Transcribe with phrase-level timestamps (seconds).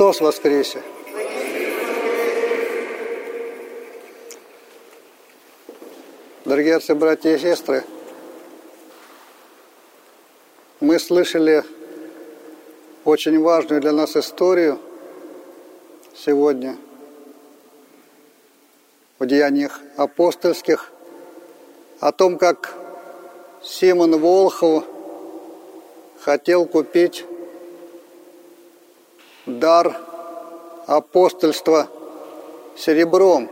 [0.00, 0.82] Христос воскресе!
[6.46, 7.84] Дорогие отцы, братья и сестры,
[10.80, 11.64] мы слышали
[13.04, 14.78] очень важную для нас историю
[16.16, 16.78] сегодня
[19.18, 20.90] в деяниях апостольских
[22.00, 22.72] о том, как
[23.62, 24.84] Симон Волхов
[26.22, 27.26] хотел купить
[29.46, 29.96] дар
[30.86, 31.88] апостольства
[32.76, 33.50] серебром.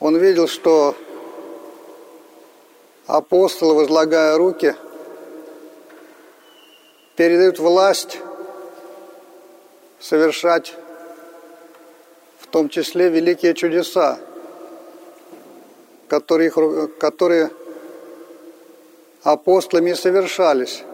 [0.00, 0.94] Он видел, что
[3.06, 4.74] апостолы, возлагая руки,
[7.16, 8.18] передают власть
[10.00, 10.74] совершать
[12.38, 14.18] в том числе великие чудеса,
[16.08, 16.50] которые,
[17.00, 17.50] которые
[19.22, 20.84] апостолами совершались.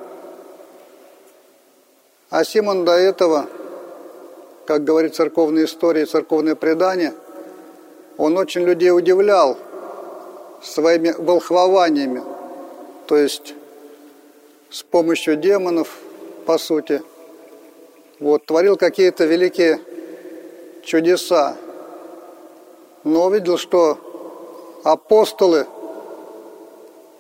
[2.30, 3.46] А Симон до этого,
[4.64, 7.12] как говорит церковная история, церковное предание,
[8.16, 9.58] он очень людей удивлял
[10.62, 12.22] своими волхвованиями,
[13.06, 13.54] то есть
[14.70, 15.98] с помощью демонов,
[16.46, 17.02] по сути,
[18.20, 19.80] вот, творил какие-то великие
[20.84, 21.56] чудеса.
[23.02, 23.98] Но увидел, что
[24.84, 25.66] апостолы,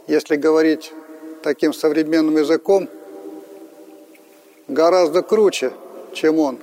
[0.06, 0.92] если говорить
[1.42, 2.88] таким современным языком–
[4.70, 5.72] гораздо круче,
[6.12, 6.58] чем он.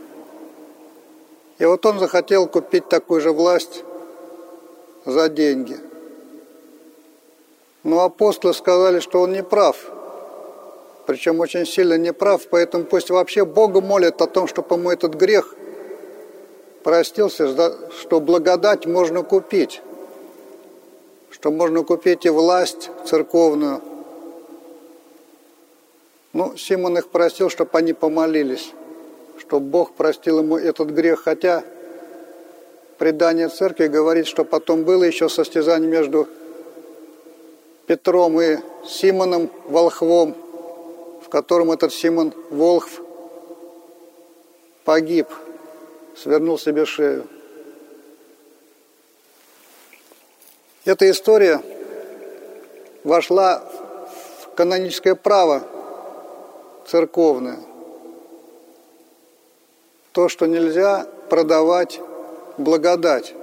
[1.59, 3.83] И вот он захотел купить такую же власть
[5.05, 5.77] за деньги.
[7.83, 9.77] Но апостолы сказали, что он не прав.
[11.05, 15.13] Причем очень сильно не прав, поэтому пусть вообще Бога молят о том, чтобы ему этот
[15.13, 15.55] грех
[16.83, 17.47] простился,
[17.99, 19.81] что благодать можно купить,
[21.29, 23.81] что можно купить и власть церковную–
[26.37, 28.71] ну, Симон их просил, чтобы они помолились,
[29.39, 31.63] чтобы Бог простил ему этот грех, хотя
[32.99, 36.27] предание церкви говорит, что потом было еще состязание между
[37.87, 40.35] Петром и Симоном Волхвом,
[41.25, 43.01] в котором этот Симон Волхв
[44.85, 45.29] погиб,
[46.15, 47.25] свернул себе шею.
[50.85, 51.63] Эта история
[53.03, 53.67] вошла
[54.43, 55.63] в каноническое право
[56.87, 57.59] церковное.
[60.13, 61.99] То, что нельзя продавать
[62.57, 63.35] благодать.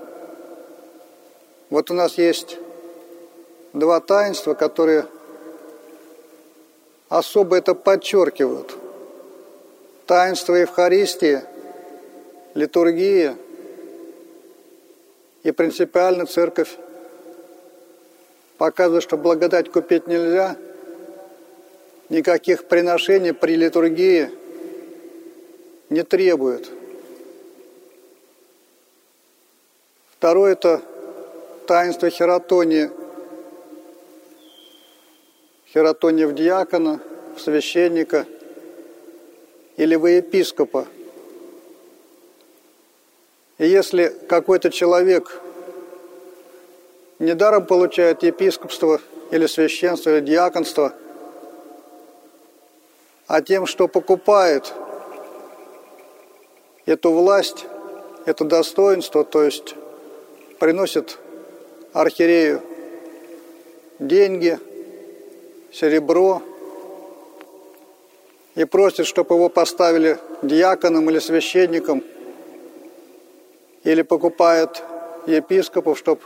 [1.71, 2.59] Вот у нас есть
[3.73, 5.07] два таинства, которые
[7.09, 8.77] особо это подчеркивают.
[10.07, 11.43] Таинство Евхаристии,
[12.55, 13.37] литургия
[15.43, 16.77] и принципиально церковь
[18.59, 20.57] показывает, что благодать купить нельзя–
[22.15, 24.31] никаких приношений при литургии
[25.91, 26.71] не требует.
[30.17, 30.81] Второе– это
[31.67, 32.91] таинство хератонии.
[35.73, 37.01] Хератония в диакона,
[37.37, 38.27] в священника
[39.77, 40.87] или в епископа.
[43.59, 45.41] И если какой-то человек
[47.19, 49.01] недаром получает епископство
[49.33, 50.95] или священство, или диаконство–
[53.27, 54.73] а тем, что покупает
[56.87, 57.67] эту власть,
[58.27, 59.75] это достоинство, то есть
[60.59, 61.19] приносит
[61.93, 62.63] архиерею
[63.99, 64.59] деньги,
[65.73, 66.43] серебро
[68.55, 72.05] и просит, чтобы его поставили диаконом или священником,
[73.85, 74.83] или покупает
[75.27, 76.21] епископов, чтобы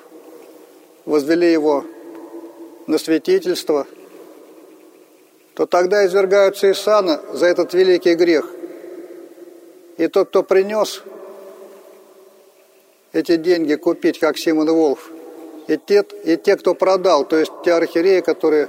[1.04, 1.84] возвели его
[2.86, 3.86] на святительство–
[5.58, 8.48] то тогда извергаются из сана за этот великий грех.
[9.96, 11.02] И тот, кто принес
[13.12, 15.10] эти деньги купить, как Симон Волф,
[15.66, 18.68] и те, и те, кто продал, то есть те архиереи, которые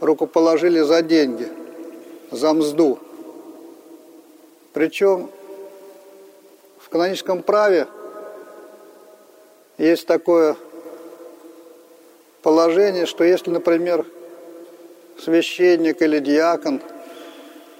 [0.00, 1.48] рукоположили за деньги,
[2.30, 2.98] за мзду.
[4.72, 5.28] Причем
[6.78, 7.88] в каноническом праве
[9.76, 10.56] есть такое
[12.40, 14.06] положение, что если, например,
[15.22, 16.80] священник или диакон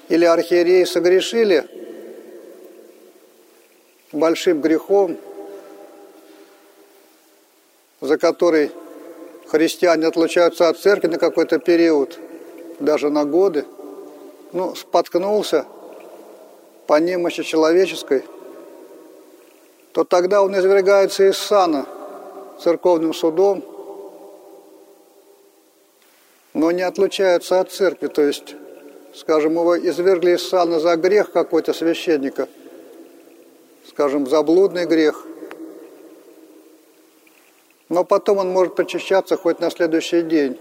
[0.09, 1.67] или архиерей согрешили
[4.13, 5.17] большим грехом,
[8.01, 8.73] за который
[9.47, 12.19] христиане отлучаются от церкви на какой-то период,
[12.79, 13.65] даже на годы,
[14.53, 15.67] ну, споткнулся
[16.87, 18.25] по немощи человеческой,
[19.93, 21.87] то тогда он извергается из сана
[22.61, 23.65] церковным судом,
[26.61, 28.55] но не отлучаются от церкви, то есть
[29.15, 32.49] скажем, его извергли из сана за грех какой-то священника,
[33.89, 35.25] скажем, за блудный грех,
[37.89, 40.61] но потом он может причащаться хоть на следующий день,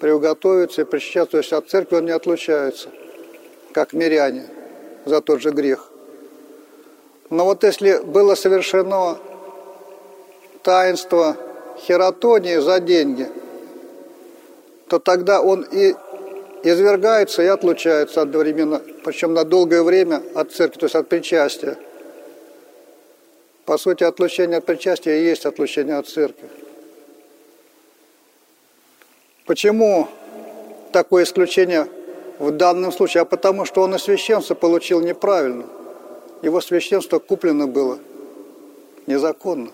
[0.00, 2.88] приуготовиться и причащаться, то есть от церкви он не отлучается,
[3.70, 4.46] как миряне
[5.04, 5.92] за тот же грех.
[7.30, 9.16] Но вот если было совершено
[10.64, 11.36] таинство
[11.78, 13.28] хератонии за деньги,
[14.92, 15.94] то тогда он и
[16.62, 21.78] извергается и отлучается одновременно, причем на долгое время от церкви, то есть от причастия.
[23.64, 26.46] По сути, отлучение от причастия и есть отлучение от церкви.
[29.46, 30.08] Почему
[30.92, 31.88] такое исключение
[32.38, 33.22] в данном случае?
[33.22, 35.64] А потому что он и священство получил неправильно.
[36.42, 37.98] Его священство куплено было
[39.06, 39.70] незаконно.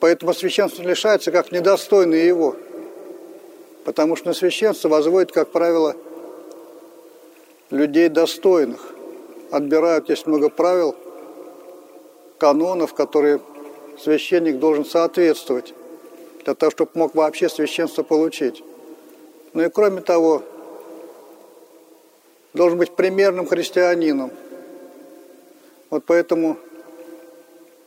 [0.00, 2.56] Поэтому священство лишается как недостойный его.
[3.90, 5.96] Потому что на священство возводит, как правило,
[7.70, 8.94] людей достойных.
[9.50, 10.94] Отбирают, есть много правил,
[12.38, 13.40] канонов, которые
[13.98, 15.74] священник должен соответствовать,
[16.44, 18.62] для того, чтобы мог вообще священство получить.
[19.54, 20.44] Ну и кроме того,
[22.54, 24.30] должен быть примерным христианином.
[25.90, 26.58] Вот поэтому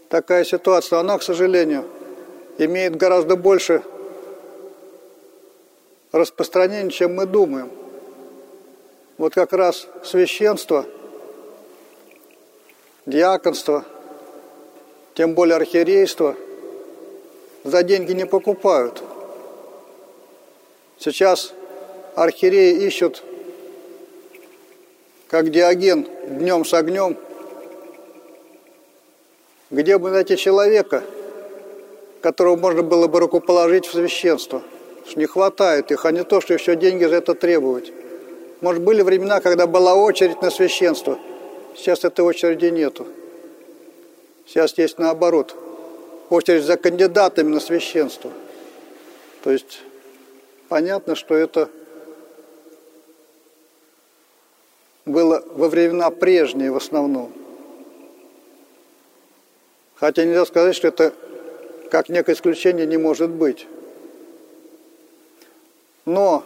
[0.10, 1.86] такая ситуация, она, к сожалению,
[2.58, 3.84] имеет гораздо больше
[6.14, 7.70] распространения, чем мы думаем.
[9.18, 10.86] Вот как раз священство,
[13.06, 13.84] диаконство,
[15.16, 16.36] тем более архиерейство,
[17.64, 19.04] за деньги не покупают.
[20.98, 21.54] Сейчас
[22.16, 23.24] архиереи ищут,
[25.28, 27.18] как Диоген, днем с огнем,
[29.72, 31.04] где бы найти человека,
[32.22, 34.62] которого можно было бы рукоположить в священство.
[35.16, 37.92] Не хватает их, а не то, что еще деньги за это требовать.
[38.62, 41.20] Может, были времена, когда была очередь на священство.
[41.76, 43.08] Сейчас этой очереди нету.
[44.46, 45.56] Сейчас есть наоборот.
[46.30, 48.32] Очередь за кандидатами на священство.
[49.44, 49.82] То есть
[50.70, 51.70] понятно, что это
[55.06, 57.34] было во времена прежние в основном.
[59.96, 61.14] Хотя нельзя сказать, что это
[61.92, 63.68] как некое исключение не может быть.
[66.06, 66.44] Но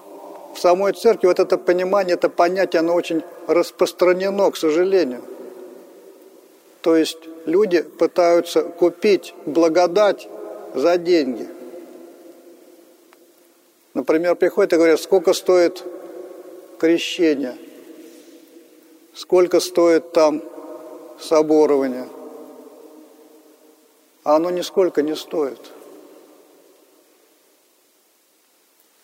[0.55, 5.21] в самой церкви вот это понимание, это понятие, оно очень распространено, к сожалению.
[6.81, 10.27] То есть люди пытаются купить благодать
[10.73, 11.47] за деньги.
[13.93, 15.83] Например, приходят и говорят, сколько стоит
[16.79, 17.55] крещение,
[19.13, 20.43] сколько стоит там
[21.19, 22.07] соборование–
[24.27, 25.71] а оно нисколько не стоит.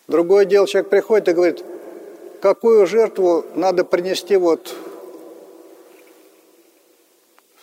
[0.06, 1.64] Другое дело, человек приходит и говорит,
[2.40, 4.74] какую жертву надо принести вот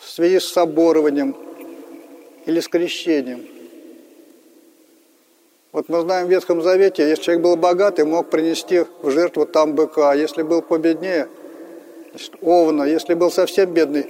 [0.00, 1.36] в связи с соборованием
[2.46, 3.46] или с крещением.
[5.70, 9.74] Вот мы знаем в Ветхом Завете, если человек был богатый, мог принести в жертву там
[9.74, 11.28] быка, а если был победнее,
[12.10, 14.06] значит, овна, если был совсем бедный,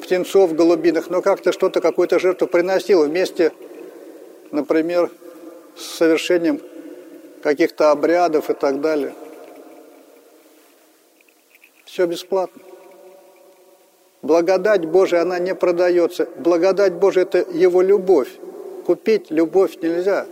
[0.00, 3.52] птенцов голубиных, но как-то что-то, какую-то жертву приносил вместе,
[4.50, 5.10] например,
[5.76, 6.60] с совершением
[7.42, 9.14] каких-то обрядов и так далее.
[11.84, 12.62] Все бесплатно.
[14.22, 16.28] Благодать Божия, она не продается.
[16.36, 18.28] Благодать Божия– это Его любовь.
[18.84, 20.26] Купить любовь нельзя.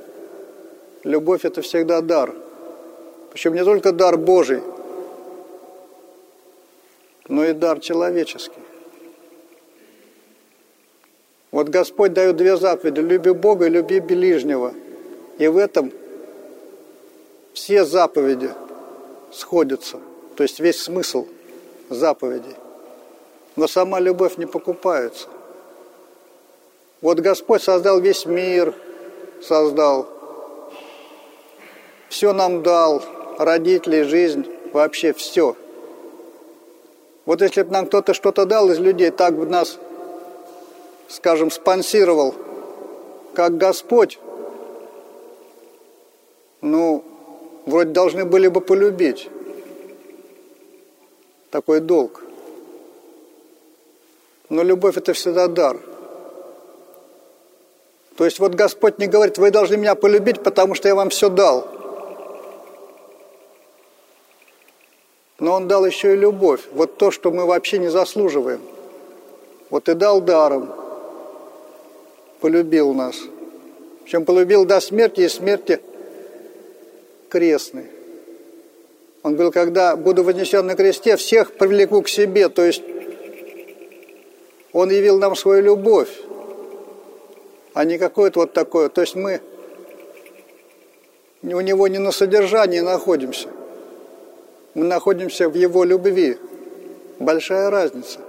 [1.04, 2.34] Любовь– это всегда дар.
[3.32, 4.62] Причем не только дар Божий,
[7.28, 8.60] но и дар человеческий.
[11.50, 13.00] Вот Господь дает две заповеди.
[13.00, 14.74] Люби Бога и люби ближнего.
[15.38, 15.92] И в этом
[17.56, 18.50] все заповеди
[19.32, 19.98] сходятся.
[20.36, 21.26] То есть весь смысл
[21.88, 22.54] заповедей.
[23.56, 25.28] Но сама любовь не покупается.
[27.00, 28.74] Вот Господь создал весь мир,
[29.42, 30.06] создал.
[32.10, 33.02] Все нам дал,
[33.38, 35.56] родителей, жизнь, вообще все.
[37.24, 39.78] Вот если бы нам кто-то что-то дал из людей, так бы нас
[41.08, 42.34] скажем, спонсировал,
[43.32, 44.18] как Господь,
[46.60, 47.02] ну,
[47.66, 49.28] вроде должны были бы полюбить.
[51.50, 52.22] Такой долг.
[54.48, 55.78] Но любовь– это всегда дар.
[58.16, 61.28] То есть вот Господь не говорит, вы должны меня полюбить, потому что я вам все
[61.28, 61.68] дал.
[65.38, 66.62] Но Он дал еще и любовь.
[66.72, 68.62] Вот то, что мы вообще не заслуживаем.
[69.68, 70.72] Вот и дал даром–
[72.40, 73.16] полюбил нас.
[74.04, 75.80] Причем полюбил до смерти и смерти
[77.28, 77.86] крестной.
[79.26, 82.48] Он говорил, когда буду вознесен на кресте, всех привлеку к себе.
[82.48, 82.80] То есть
[84.72, 86.10] он явил нам свою любовь,
[87.74, 88.88] а не какое-то вот такое.
[88.88, 89.40] То есть мы
[91.42, 93.48] у него не на содержании находимся.
[94.74, 96.38] Мы находимся в его любви.
[97.18, 98.20] Большая разница.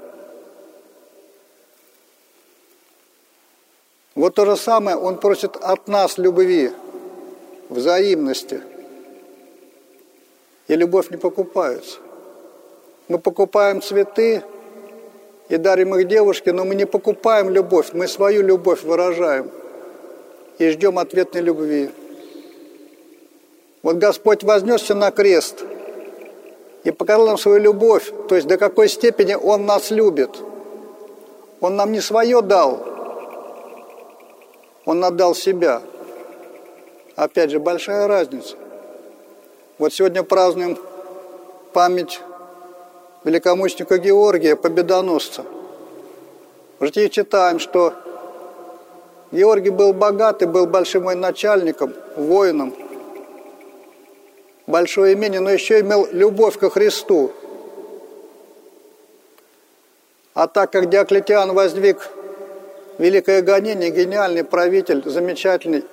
[4.16, 6.72] Вот то же самое он просит от нас любви,
[7.70, 8.64] взаимности–
[10.68, 12.00] и любовь не покупается.
[13.08, 14.44] Мы покупаем цветы
[15.50, 19.50] и дарим их девушке, но мы не покупаем любовь, мы свою любовь выражаем
[20.58, 21.90] и ждем ответной любви.
[23.82, 25.64] Вот Господь вознесся на крест
[26.84, 30.32] и показал нам свою любовь, то есть до какой степени Он нас любит.
[31.62, 32.86] Он нам не свое дал,
[34.86, 35.82] Он отдал себя.
[37.16, 38.58] Опять же, большая разница.
[39.78, 40.76] Вот сегодня празднуем
[41.72, 42.20] память
[43.24, 45.46] великомученика Георгия, победоносца.
[46.80, 47.94] В житии читаем, что
[49.32, 52.74] Георгий был богатый, был большим военачальником, воином,
[54.66, 57.32] большое имение, но еще имел любовь ко Христу.
[60.34, 62.10] А так как Диоклетиан воздвиг
[62.98, 65.86] великое гонение, гениальный правитель, замечательный,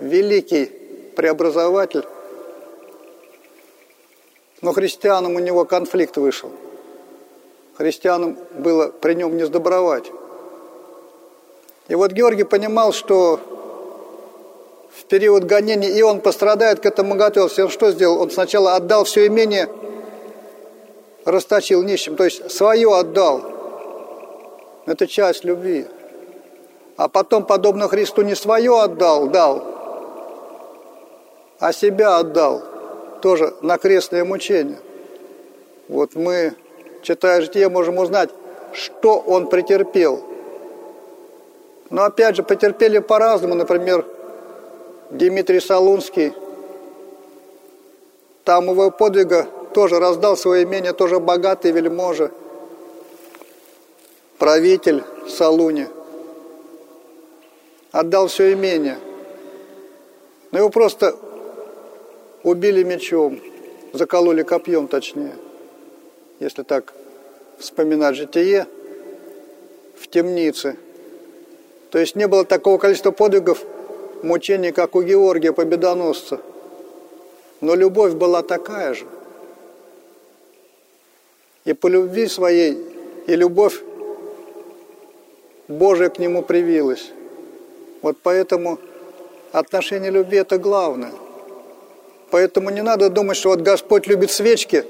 [0.00, 0.66] великий
[1.16, 2.04] преобразователь,
[4.62, 6.50] но христианам у него конфликт вышел.
[7.76, 10.10] Христианам было при нем не сдобровать.
[11.88, 13.40] И вот Георгий понимал, что
[14.96, 17.64] в период гонений и он пострадает, к этому готовился.
[17.64, 18.20] Он что сделал?
[18.20, 19.68] Он сначала отдал все имение,
[21.24, 23.42] расточил нищим, то есть свое отдал.
[24.86, 25.86] Это часть любви.
[26.96, 29.64] А потом, подобно Христу, не свое отдал, дал,
[31.58, 32.62] а себя отдал–
[33.22, 34.78] тоже на крестное мучение.
[35.88, 36.54] Вот мы,
[37.02, 38.30] читая житие, можем узнать,
[38.74, 40.22] что он претерпел.
[41.88, 43.54] Но опять же, потерпели по-разному.
[43.54, 44.04] Например,
[45.10, 46.32] Дмитрий Солунский,
[48.44, 52.32] там его подвига тоже раздал свое имение, тоже богатый вельможа,
[54.38, 55.86] правитель Салуни.
[57.92, 58.98] Отдал все имение.
[60.50, 61.14] Но его просто
[62.42, 63.40] убили мечом,
[63.92, 65.34] закололи копьем точнее,
[66.40, 66.92] если так
[67.58, 68.66] вспоминать житие,
[69.96, 70.76] в темнице.
[71.90, 73.64] То есть не было такого количества подвигов,
[74.22, 76.40] мучений, как у Георгия Победоносца.
[77.60, 79.06] Но любовь была такая же.
[81.64, 82.76] И по любви своей,
[83.26, 83.80] и любовь
[85.68, 87.12] Божия к нему привилась.
[88.00, 88.80] Вот поэтому
[89.52, 91.12] отношение любви– это главное.
[92.32, 94.86] Поэтому не надо думать, что вот Господь любит свечки,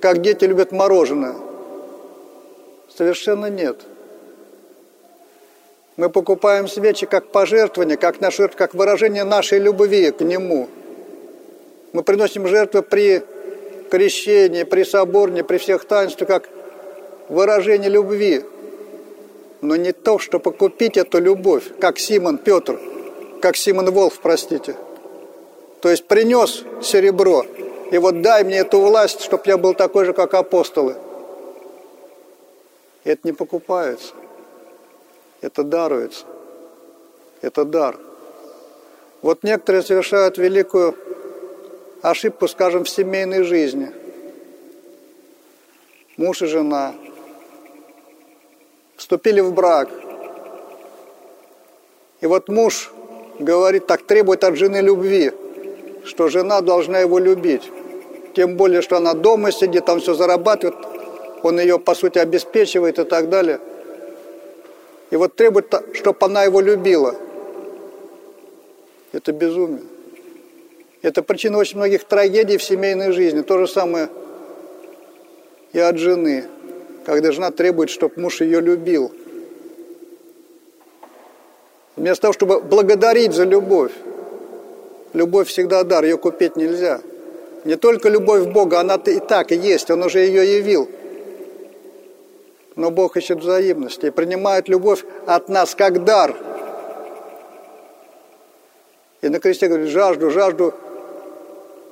[0.00, 1.34] как дети любят мороженое.
[2.96, 3.76] Совершенно нет.
[5.98, 10.68] Мы покупаем свечи как пожертвование, как, наш, как выражение нашей любви к Нему.
[11.92, 13.22] Мы приносим жертвы при
[13.90, 16.48] крещении, при соборне, при всех таинствах, как
[17.28, 18.42] выражение любви.
[19.60, 22.80] Но не то, чтобы купить эту любовь, как Симон Петр,
[23.42, 24.76] как Симон Волф, простите–
[25.80, 27.44] то есть принес серебро,
[27.90, 30.96] и вот дай мне эту власть, чтобы я был такой же, как апостолы.
[33.04, 34.14] это не покупается.
[35.40, 36.26] Это даруется.
[37.42, 37.96] Это дар.
[39.22, 40.96] Вот некоторые совершают великую
[42.02, 43.92] ошибку, скажем, в семейной жизни.
[46.16, 46.94] Муж и жена
[48.96, 49.88] вступили в брак.
[52.20, 52.90] И вот муж
[53.38, 55.32] говорит так, требует от жены любви–
[56.04, 57.70] что жена должна его любить.
[58.34, 60.76] Тем более, что она дома сидит, там все зарабатывает,
[61.42, 63.60] он ее, по сути, обеспечивает и так далее.
[65.10, 67.14] И вот требует, чтобы она его любила.
[69.12, 69.82] Это безумие.
[71.00, 73.42] Это причина очень многих трагедий в семейной жизни.
[73.42, 74.08] То же самое
[75.72, 76.44] и от жены,
[77.04, 79.12] когда жена требует, чтобы муж ее любил.
[81.96, 83.92] Вместо того, чтобы благодарить за любовь,
[85.14, 87.00] Любовь всегда дар, ее купить нельзя.
[87.64, 90.88] Не только любовь Бога, она и так и есть, Он уже ее явил.
[92.76, 96.36] Но Бог ищет взаимности и принимает любовь от нас как дар.
[99.20, 100.74] И на кресте говорит, жажду, жажду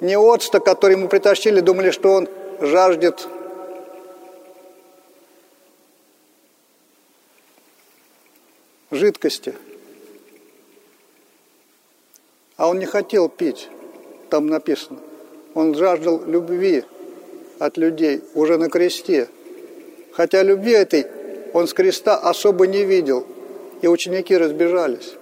[0.01, 2.29] не отста, который ему притащили, думали, что он
[2.61, 3.27] жаждет
[8.91, 9.55] жидкости–
[12.57, 13.69] а он не хотел пить,
[14.31, 14.99] там написано.
[15.55, 16.85] Он жаждал любви
[17.59, 19.29] от людей уже на кресте.
[20.13, 21.07] Хотя любви этой
[21.53, 23.27] он с креста особо не видел,
[23.83, 25.15] и ученики разбежались.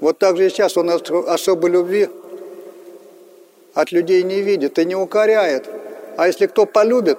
[0.00, 2.08] Вот так же и сейчас он особой любви
[3.74, 5.68] от людей не видит и не укоряет.
[6.16, 7.18] А если кто полюбит,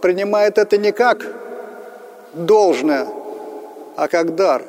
[0.00, 1.26] принимает это не как
[2.34, 3.06] должное,
[3.96, 4.62] а как дар.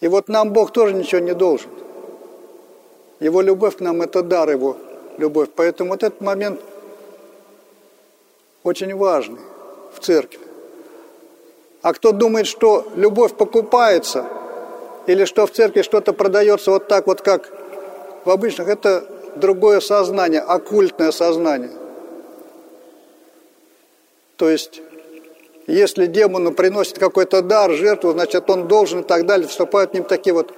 [0.00, 1.70] И вот нам Бог тоже ничего не должен.
[3.20, 4.76] Его любовь к нам– это дар Его
[5.16, 5.48] любовь.
[5.54, 6.60] Поэтому вот этот момент
[8.62, 9.40] очень важный
[9.94, 10.40] в церкви.
[11.82, 14.26] А кто думает, что любовь покупается,
[15.06, 17.50] или что в церкви что-то продается вот так вот, как
[18.24, 19.04] в обычных, это
[19.36, 21.72] другое сознание, оккультное сознание.
[24.36, 24.82] То есть,
[25.74, 30.04] если демону приносит какой-то дар, жертву, значит, он должен и так далее, вступают в ним
[30.04, 30.52] такие вот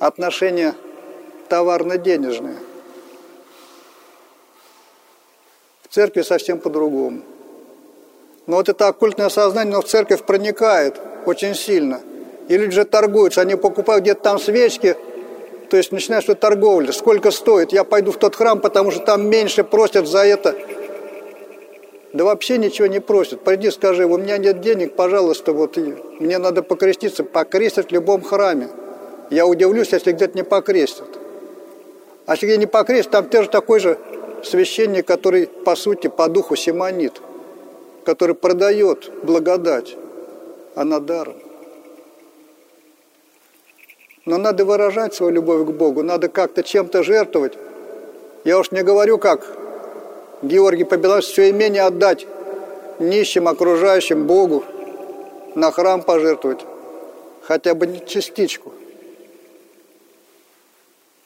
[0.00, 0.74] отношения
[1.48, 2.56] товарно-денежные.
[5.82, 7.22] В церкви совсем по-другому.
[8.46, 12.00] Но вот это оккультное сознание, оно в церковь проникает очень сильно.
[12.48, 14.96] И люди же торгуются, они покупают где-то там свечки,
[15.70, 16.92] то есть начинают что торговля.
[16.92, 17.72] Сколько стоит?
[17.72, 20.54] Я пойду в тот храм, потому что там меньше просят за это.
[22.14, 23.40] Да вообще ничего не просят.
[23.40, 25.76] Пойди скажи, у меня нет денег, пожалуйста, вот
[26.20, 27.24] мне надо покреститься.
[27.24, 28.68] Покрестят в любом храме.
[29.30, 31.08] Я удивлюсь, если где-то не покрестят.
[32.26, 33.98] А если где не покрестят, там тоже такой же
[34.44, 37.20] священник, который, по сути, по духу симонит,
[38.04, 39.96] который продает благодать,
[40.76, 41.34] она даром.
[44.24, 47.54] Но надо выражать свою любовь к Богу, надо как-то чем-то жертвовать.
[48.44, 49.63] Я уж не говорю, как
[50.44, 52.26] Георгий Победоносец, все имение отдать
[52.98, 54.64] нищим, окружающим Богу,
[55.54, 56.60] на храм пожертвовать,
[57.42, 58.72] хотя бы частичку.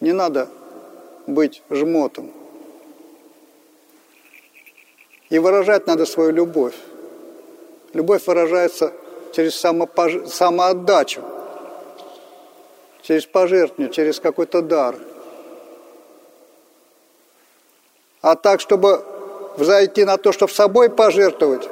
[0.01, 0.49] Не надо
[1.27, 2.31] быть жмотом.
[5.31, 6.75] И выражать надо свою любовь.
[7.93, 8.93] Любовь выражается
[9.33, 10.29] через самопож...
[10.29, 11.23] самоотдачу–
[13.09, 14.95] через пожертвование, через какой-то дар.
[18.21, 19.05] А так, чтобы
[19.57, 21.69] взойти на то, чтобы собой пожертвовать,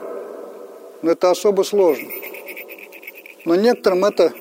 [1.02, 2.08] ну, это особо сложно.
[3.44, 4.32] Но некоторым это,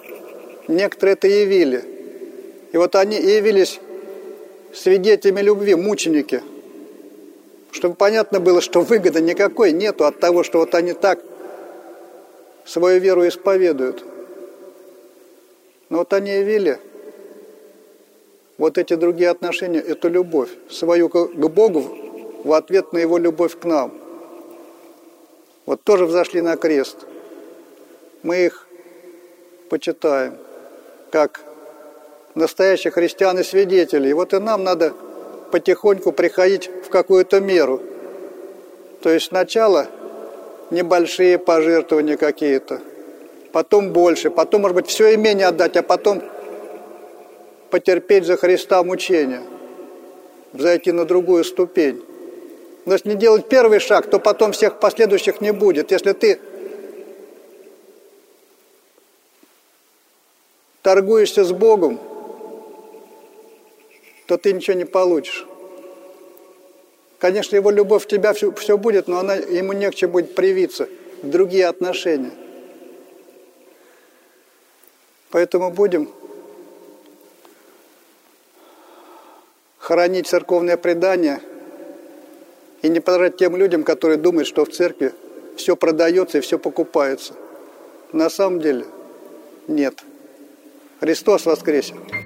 [0.68, 1.84] некоторые это явили.
[2.72, 3.80] И вот они явились
[4.74, 6.42] свидетелями любви, мученики.
[7.72, 11.20] Чтобы понятно было, что выгоды никакой нету от того, что вот они так
[12.66, 14.04] свою веру исповедуют.
[15.90, 16.80] Но вот они явили
[18.58, 21.84] вот эти другие отношения, эту любовь, свою к Богу
[22.44, 23.94] в ответ на Его любовь к нам.
[25.66, 26.98] Вот тоже взошли на крест.
[28.24, 28.68] Мы их
[29.70, 30.38] почитаем,
[31.12, 31.42] как
[32.36, 34.10] настоящие христиан и свидетели.
[34.10, 34.94] И вот и нам надо
[35.52, 37.82] потихоньку приходить в какую-то меру.
[39.02, 39.88] То есть сначала
[40.72, 42.82] небольшие пожертвования какие-то,
[43.52, 46.22] потом больше, потом, может быть, все имение отдать, а потом
[47.76, 49.44] потерпеть за Христа мучения,
[50.54, 52.02] зайти на другую ступень.
[52.86, 55.92] Но если не делать первый шаг, то потом всех последующих не будет.
[55.92, 56.40] Если ты
[60.84, 62.00] торгуешься с Богом,
[64.26, 65.46] то ты ничего не получишь.
[67.20, 70.34] Конечно, его любовь в тебя все, все будет, но она, ему не к чему будет
[70.34, 70.88] привиться
[71.22, 72.32] в другие отношения.
[75.30, 76.10] Поэтому будем
[79.86, 81.42] хранить церковное предание
[82.82, 85.14] и не подражать тем людям, которые думают, что в церкви
[85.58, 87.34] все продается и все покупается.
[88.12, 88.86] На самом деле
[89.68, 90.04] нет.
[91.00, 92.25] Христос воскресен!